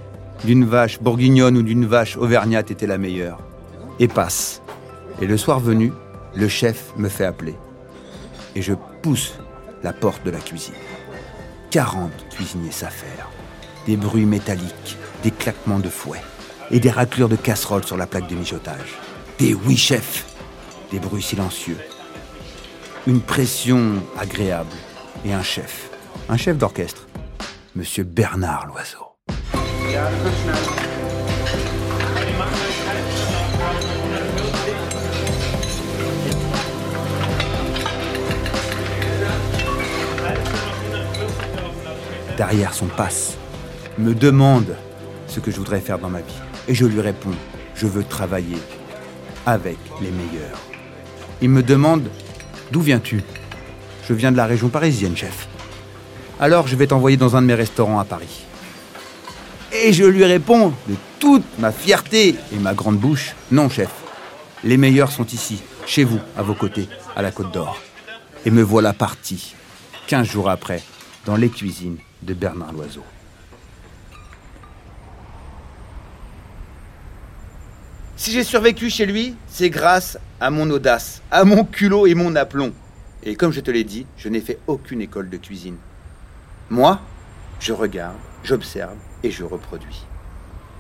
d'une 0.45 0.65
vache 0.65 1.01
bourguignonne 1.01 1.57
ou 1.57 1.63
d'une 1.63 1.87
vache 1.87 2.17
auvergnate, 2.17 2.71
était 2.71 2.87
la 2.87 2.99
meilleure. 2.99 3.39
Et 3.99 4.09
passe. 4.09 4.63
Et 5.21 5.27
le 5.27 5.37
soir 5.37 5.61
venu, 5.61 5.93
le 6.35 6.49
chef 6.49 6.93
me 6.97 7.09
fait 7.09 7.25
appeler. 7.25 7.55
Et 8.55 8.63
je 8.63 8.75
pousse 9.03 9.35
la 9.83 9.93
porte 9.93 10.25
de 10.25 10.31
la 10.31 10.39
cuisine. 10.39 10.75
40 11.71 12.11
cuisiniers 12.31 12.71
s'affairent. 12.71 13.31
Des 13.87 13.97
bruits 13.97 14.27
métalliques, 14.27 14.97
des 15.23 15.31
claquements 15.31 15.79
de 15.79 15.89
fouet 15.89 16.21
et 16.71 16.81
des 16.81 16.91
raclures 16.91 17.29
de 17.29 17.37
casseroles 17.37 17.85
sur 17.85 17.97
la 17.97 18.07
plaque 18.07 18.29
de 18.29 18.35
mijotage. 18.35 18.99
Des 19.39 19.55
oui 19.55 19.77
chefs, 19.77 20.27
des 20.91 20.99
bruits 20.99 21.23
silencieux, 21.23 21.79
une 23.07 23.21
pression 23.21 23.95
agréable 24.17 24.71
et 25.25 25.33
un 25.33 25.43
chef, 25.43 25.91
un 26.29 26.37
chef 26.37 26.57
d'orchestre, 26.57 27.09
Monsieur 27.75 28.05
Bernard 28.05 28.67
Loiseau. 28.67 28.99
Derrière 42.37 42.73
son 42.73 42.87
passe, 42.87 43.37
me 43.99 44.15
demande 44.15 44.77
ce 45.27 45.41
que 45.41 45.51
je 45.51 45.57
voudrais 45.57 45.81
faire 45.81 45.99
dans 45.99 46.09
ma 46.09 46.21
vie. 46.21 46.41
Et 46.69 46.75
je 46.75 46.87
lui 46.87 47.01
réponds, 47.01 47.35
je 47.75 47.87
veux 47.87 48.05
travailler 48.05 48.59
avec 49.45 49.79
les 50.01 50.11
meilleurs. 50.11 50.61
Il 51.41 51.51
me 51.51 51.63
demande 51.63 52.09
D'où 52.73 52.81
viens-tu? 52.81 53.23
Je 54.09 54.15
viens 54.15 54.33
de 54.33 54.39
la 54.39 54.47
région 54.47 54.71
parisienne, 54.71 55.15
chef. 55.15 55.47
Alors 56.41 56.67
je 56.69 56.75
vais 56.75 56.87
t'envoyer 56.87 57.19
dans 57.19 57.37
un 57.37 57.43
de 57.43 57.47
mes 57.47 57.55
restaurants 57.55 57.99
à 57.99 58.05
Paris. 58.05 58.47
Et 59.85 59.93
je 59.93 60.05
lui 60.05 60.25
réponds 60.25 60.73
de 60.89 60.95
toute 61.19 61.45
ma 61.59 61.71
fierté 61.71 62.35
et 62.51 62.57
ma 62.57 62.73
grande 62.73 62.97
bouche, 62.97 63.35
non 63.51 63.69
chef, 63.69 63.91
les 64.65 64.79
meilleurs 64.79 65.13
sont 65.13 65.27
ici, 65.27 65.61
chez 65.85 66.05
vous, 66.05 66.21
à 66.35 66.43
vos 66.43 66.55
côtés, 66.55 66.89
à 67.15 67.21
la 67.21 67.31
Côte 67.31 67.53
d'Or. 67.53 67.79
Et 68.47 68.51
me 68.51 68.63
voilà 68.63 68.95
parti, 68.95 69.55
15 70.07 70.27
jours 70.27 70.49
après, 70.49 70.83
dans 71.27 71.37
les 71.37 71.51
cuisines 71.51 71.99
de 72.23 72.33
Bernard 72.33 72.73
Loiseau. 72.73 73.05
Si 78.23 78.31
j'ai 78.31 78.45
survécu 78.45 78.89
chez 78.89 79.05
lui, 79.05 79.35
c'est 79.49 79.69
grâce 79.69 80.17
à 80.41 80.51
mon 80.51 80.71
audace, 80.71 81.23
à 81.33 81.45
mon 81.45 81.65
culot 81.65 82.07
et 82.07 82.15
mon 82.15 82.37
aplomb. 82.37 82.73
Et 83.25 83.35
comme 83.35 83.51
je 83.51 83.59
te 83.59 83.73
l'ai 83.73 83.83
dit, 83.83 84.07
je 84.17 84.29
n'ai 84.29 84.41
fait 84.41 84.61
aucune 84.69 85.01
école 85.01 85.29
de 85.29 85.37
cuisine. 85.37 85.77
Moi, 86.71 87.01
je 87.59 87.73
regarde, 87.73 88.15
j'observe 88.45 88.95
et 89.25 89.33
je 89.33 89.43
reproduis. 89.43 90.07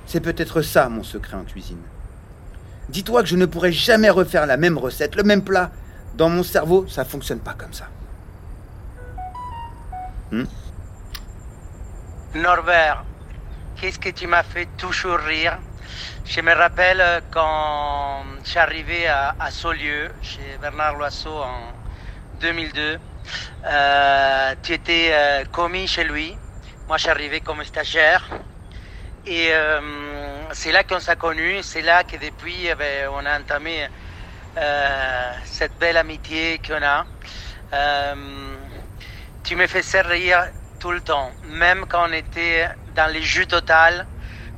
C'est 0.06 0.20
peut-être 0.20 0.62
ça 0.62 0.88
mon 0.88 1.02
secret 1.02 1.37
en 1.37 1.42
cuisine. 1.42 1.82
Dis-toi 2.90 3.22
que 3.22 3.28
je 3.28 3.34
ne 3.34 3.46
pourrais 3.46 3.72
jamais 3.72 4.11
refaire 4.11 4.46
la 4.46 4.56
même 4.56 4.78
recette, 4.78 5.16
le 5.16 5.25
même 5.25 5.42
plat. 5.42 5.72
Dans 6.14 6.28
mon 6.28 6.44
cerveau, 6.44 6.87
ça 6.87 7.04
fonctionne 7.04 7.40
pas 7.40 7.54
comme 7.54 7.72
ça. 7.72 7.88
Hmm? 10.30 10.44
Norbert, 12.37 13.04
qu'est-ce 13.80 13.99
que 13.99 14.11
tu 14.11 14.28
m'as 14.28 14.44
fait 14.44 14.68
toujours 14.78 15.18
rire? 15.18 15.58
Je 16.25 16.40
me 16.40 16.54
rappelle 16.54 17.22
quand 17.30 18.25
je 18.44 18.49
suis 18.50 18.58
arrivé 18.58 19.06
à, 19.08 19.34
Saulieu, 19.50 20.11
chez 20.22 20.56
Bernard 20.61 20.94
Loiseau 20.94 21.37
en 21.42 21.72
2002. 22.40 22.99
Euh, 23.64 24.54
tu 24.62 24.72
étais 24.72 25.11
euh, 25.12 25.44
commis 25.52 25.87
chez 25.87 26.04
lui. 26.04 26.37
Moi, 26.88 26.96
je 26.96 27.02
suis 27.02 27.11
arrivé 27.11 27.40
comme 27.40 27.62
stagiaire. 27.64 28.28
Et 29.26 29.49
euh, 29.52 29.80
c'est 30.52 30.72
là 30.72 30.84
qu'on 30.84 31.00
s'est 31.00 31.16
connus. 31.16 31.62
C'est 31.62 31.82
là 31.82 32.04
que 32.04 32.16
depuis, 32.16 32.66
eh 32.66 32.75
ben, 32.75 33.08
on 33.12 33.25
a 33.26 33.38
entamé 33.38 33.88
cette 35.44 35.78
belle 35.78 35.96
amitié 35.96 36.61
qu'on 36.66 36.82
a. 36.82 37.06
tu 39.44 39.56
me 39.56 39.66
fais 39.66 40.00
rire 40.02 40.44
tout 40.78 40.92
le 40.92 41.00
temps. 41.00 41.30
Même 41.44 41.87
quand 41.87 42.08
on 42.08 42.12
était 42.12 42.68
dans 42.94 43.11
les 43.12 43.22
jus 43.22 43.46
total, 43.46 44.06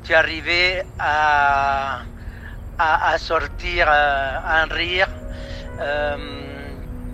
tu 0.05 0.15
arrivais 0.15 0.85
à, 0.99 2.03
à, 2.79 3.19
sortir 3.19 3.89
un 3.89 4.67
rire. 4.71 5.09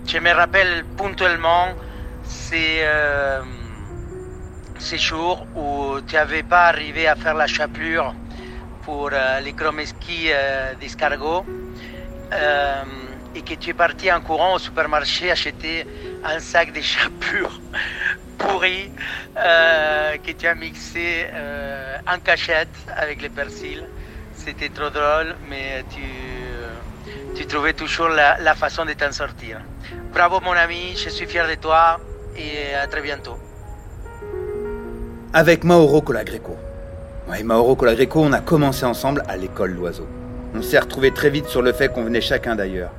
Je 0.07 0.17
me 0.19 0.31
rappelle 0.31 0.83
ponctuellement 0.97 1.69
ces, 2.23 2.81
euh, 2.81 3.41
ces 4.79 4.97
jours 4.97 5.45
où 5.55 6.01
tu 6.07 6.15
n'avais 6.15 6.43
pas 6.43 6.65
arrivé 6.65 7.07
à 7.07 7.15
faire 7.15 7.35
la 7.35 7.47
chapelure 7.47 8.13
pour 8.83 9.09
euh, 9.13 9.39
les 9.41 9.53
chromeski 9.53 10.27
euh, 10.27 10.73
d'escargot 10.75 11.45
euh, 12.33 12.83
et 13.35 13.41
que 13.41 13.53
tu 13.53 13.69
es 13.69 13.73
parti 13.73 14.11
en 14.11 14.21
courant 14.21 14.55
au 14.55 14.59
supermarché 14.59 15.31
acheter 15.31 15.85
un 16.23 16.39
sac 16.39 16.73
de 16.73 16.81
chapelure 16.81 17.61
pourri 18.41 18.91
que 19.35 20.31
tu 20.31 20.47
as 20.47 20.55
mixé 20.55 21.27
en 22.07 22.19
cachette 22.19 22.75
avec 22.95 23.21
les 23.21 23.29
persils. 23.29 23.83
C'était 24.35 24.69
trop 24.69 24.89
drôle, 24.89 25.35
mais 25.49 25.83
tu, 25.93 26.01
tu 27.35 27.45
trouvais 27.45 27.73
toujours 27.73 28.09
la, 28.09 28.39
la 28.39 28.55
façon 28.55 28.85
de 28.85 28.93
t'en 28.93 29.11
sortir. 29.11 29.59
Bravo 30.13 30.39
mon 30.41 30.53
ami, 30.53 30.95
je 30.95 31.09
suis 31.09 31.27
fier 31.27 31.47
de 31.47 31.55
toi 31.55 31.99
et 32.35 32.73
à 32.75 32.87
très 32.87 33.01
bientôt. 33.01 33.37
Avec 35.33 35.63
Mauro 35.63 36.01
Colagreco. 36.01 36.57
Ouais, 37.29 37.43
Mauro 37.43 37.75
Colagreco, 37.75 38.21
on 38.21 38.33
a 38.33 38.41
commencé 38.41 38.83
ensemble 38.85 39.23
à 39.29 39.37
l'école 39.37 39.75
d'oiseau. 39.75 40.07
On 40.55 40.61
s'est 40.61 40.79
retrouvés 40.79 41.11
très 41.11 41.29
vite 41.29 41.47
sur 41.47 41.61
le 41.61 41.71
fait 41.71 41.87
qu'on 41.87 42.03
venait 42.03 42.19
chacun 42.19 42.55
d'ailleurs. 42.55 42.91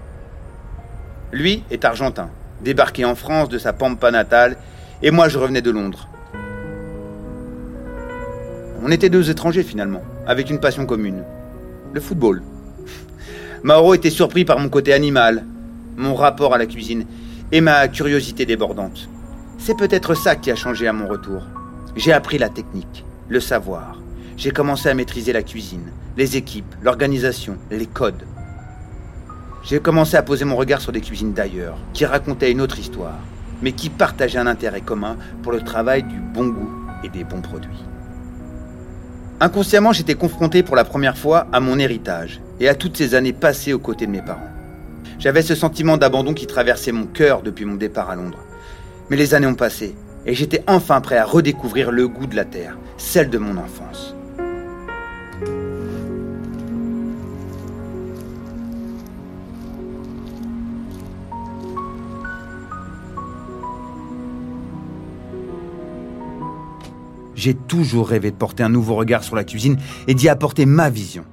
Lui 1.33 1.65
est 1.71 1.85
argentin, 1.85 2.31
débarqué 2.61 3.05
en 3.05 3.15
France 3.15 3.49
de 3.49 3.59
sa 3.59 3.73
pampa 3.73 4.11
natale, 4.11 4.57
et 5.03 5.11
moi 5.11 5.29
je 5.29 5.39
revenais 5.39 5.63
de 5.63 5.71
Londres. 5.71 6.09
On 8.83 8.91
était 8.91 9.11
deux 9.11 9.31
étrangers 9.31 9.63
finalement, 9.63 10.03
avec 10.27 10.51
une 10.51 10.61
passion 10.61 10.87
commune, 10.87 11.25
le 11.93 12.01
football. 12.01 12.43
Mauro 13.63 13.95
était 13.95 14.11
surpris 14.11 14.45
par 14.45 14.59
mon 14.59 14.69
côté 14.69 14.93
animal, 14.93 15.45
mon 15.97 16.15
rapport 16.15 16.55
à 16.55 16.59
la 16.59 16.67
cuisine 16.67 17.07
et 17.53 17.61
ma 17.61 17.87
curiosité 17.89 18.47
débordante. 18.47 19.09
C'est 19.59 19.77
peut-être 19.77 20.15
ça 20.15 20.35
qui 20.37 20.51
a 20.51 20.57
changé 20.57 20.89
à 20.89 20.93
mon 20.93 21.07
retour. 21.07 21.43
J'ai 21.95 22.13
appris 22.13 22.39
la 22.39 22.49
technique, 22.49 23.05
le 23.29 23.39
savoir. 23.39 24.01
J'ai 24.37 24.51
commencé 24.51 24.89
à 24.89 24.95
maîtriser 24.95 25.33
la 25.33 25.43
cuisine, 25.43 25.93
les 26.17 26.37
équipes, 26.37 26.75
l'organisation, 26.83 27.59
les 27.71 27.87
codes. 27.87 28.25
J'ai 29.63 29.79
commencé 29.79 30.17
à 30.17 30.23
poser 30.23 30.45
mon 30.45 30.57
regard 30.57 30.81
sur 30.81 30.91
des 30.91 31.01
cuisines 31.01 31.35
d'ailleurs, 31.35 31.77
qui 31.93 32.05
racontaient 32.05 32.51
une 32.51 32.61
autre 32.61 32.79
histoire, 32.79 33.21
mais 33.63 33.73
qui 33.73 33.89
partageaient 33.89 34.39
un 34.39 34.47
intérêt 34.47 34.81
commun 34.81 35.17
pour 35.43 35.53
le 35.53 35.61
travail 35.61 36.03
du 36.03 36.19
bon 36.19 36.49
goût 36.49 36.71
et 37.05 37.09
des 37.09 37.25
bons 37.25 37.41
produits. 37.41 37.85
Inconsciemment, 39.41 39.93
j'étais 39.93 40.15
confronté 40.15 40.63
pour 40.63 40.77
la 40.77 40.85
première 40.85 41.19
fois 41.19 41.47
à 41.53 41.61
mon 41.61 41.79
héritage 41.79 42.41
et 42.61 42.69
à 42.69 42.75
toutes 42.75 42.97
ces 42.97 43.15
années 43.15 43.33
passées 43.33 43.73
aux 43.73 43.79
côtés 43.79 44.07
de 44.07 44.13
mes 44.13 44.23
parents. 44.23 44.41
J'avais 45.19 45.43
ce 45.43 45.55
sentiment 45.55 45.97
d'abandon 45.97 46.35
qui 46.35 46.47
traversait 46.47 46.93
mon 46.93 47.07
cœur 47.07 47.43
depuis 47.43 47.65
mon 47.65 47.75
départ 47.75 48.11
à 48.11 48.17
Londres. 48.17 48.45
Mais 49.11 49.17
les 49.17 49.35
années 49.35 49.47
ont 49.47 49.55
passé, 49.55 49.95
et 50.27 50.35
j'étais 50.35 50.63
enfin 50.67 51.01
prêt 51.01 51.17
à 51.17 51.25
redécouvrir 51.25 51.91
le 51.91 52.07
goût 52.09 52.27
de 52.27 52.37
la 52.37 52.45
terre, 52.45 52.77
celle 52.99 53.31
de 53.31 53.39
mon 53.39 53.57
enfance. 53.57 54.15
J'ai 67.35 67.55
toujours 67.55 68.09
rêvé 68.09 68.31
de 68.31 68.37
porter 68.37 68.63
un 68.63 68.69
nouveau 68.69 68.95
regard 68.95 69.25
sur 69.25 69.37
la 69.37 69.45
cuisine 69.45 69.79
et 70.07 70.15
d'y 70.15 70.29
apporter 70.29 70.67
ma 70.67 70.91
vision. 70.91 71.25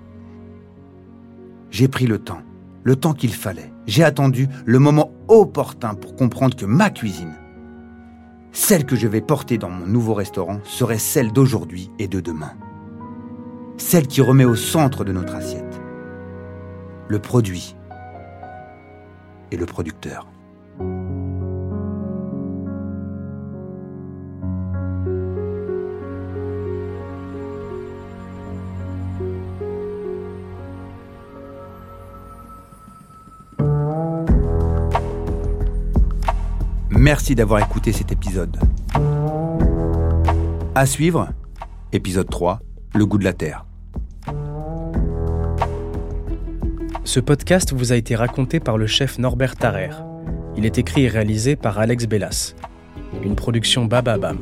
J'ai 1.72 1.88
pris 1.88 2.08
le 2.08 2.20
temps 2.20 2.42
le 2.84 2.96
temps 2.96 3.14
qu'il 3.14 3.34
fallait. 3.34 3.72
J'ai 3.88 4.04
attendu 4.04 4.48
le 4.66 4.80
moment 4.80 5.12
opportun 5.28 5.96
pour 5.96 6.16
comprendre 6.16 6.56
que 6.56 6.66
ma 6.66 6.90
cuisine, 6.90 7.36
celle 8.52 8.86
que 8.86 8.96
je 8.96 9.08
vais 9.08 9.22
porter 9.22 9.58
dans 9.58 9.70
mon 9.70 9.86
nouveau 9.86 10.14
restaurant, 10.14 10.60
serait 10.64 10.98
celle 10.98 11.32
d'aujourd'hui 11.32 11.92
et 12.00 12.08
de 12.08 12.20
demain. 12.20 12.54
Celle 13.78 14.08
qui 14.08 14.22
remet 14.22 14.46
au 14.46 14.56
centre 14.56 15.04
de 15.04 15.14
notre 15.14 15.36
assiette 15.36 15.80
le 17.08 17.20
produit 17.20 17.76
et 19.52 19.58
le 19.58 19.66
producteur. 19.66 20.28
Merci 37.00 37.34
d'avoir 37.34 37.62
écouté 37.62 37.94
cet 37.94 38.12
épisode. 38.12 38.60
À 40.76 40.86
suivre, 40.86 41.30
épisode 41.94 42.30
3, 42.30 42.60
Le 42.94 43.06
goût 43.06 43.18
de 43.18 43.24
la 43.24 43.32
terre. 43.32 43.66
Ce 47.06 47.22
podcast 47.22 47.72
vous 47.72 47.94
a 47.94 47.96
été 47.96 48.18
raconté 48.18 48.60
par 48.60 48.78
le 48.78 48.86
chef 48.86 49.18
Norbert 49.18 49.56
Tarrer. 49.56 49.92
Il 50.58 50.66
est 50.66 50.78
écrit 50.78 51.04
et 51.06 51.08
réalisé 51.08 51.56
par 51.56 51.80
Alex 51.80 52.06
Bellas. 52.06 52.54
Une 53.24 53.38
production 53.38 53.86
Bababam. 53.86 54.40